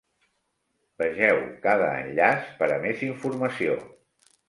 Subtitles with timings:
[1.01, 3.81] Vegeu cada enllaç per a més informació.